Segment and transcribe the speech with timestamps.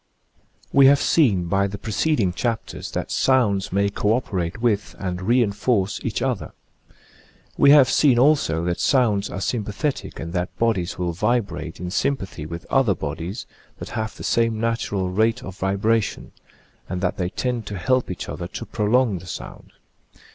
[0.73, 5.43] We have seen by the preceding chapters that sounds may co operate with and re
[5.43, 6.53] enforce each other.
[7.55, 12.47] We have seen also that sounds are sympathetic and that bodies will vibrate in sympathy
[12.47, 13.45] with other bodies
[13.77, 16.31] that have the same natural rate of vibration,
[16.89, 19.71] and that they tend to help each other to prolong the sound.